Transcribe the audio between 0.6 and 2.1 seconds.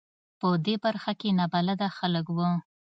دې برخه کې نابلده